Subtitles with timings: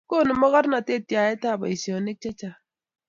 [0.09, 2.59] konu mokornatet yaetab boisionik che chang'